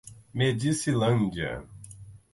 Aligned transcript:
Medicilândia 0.33 1.69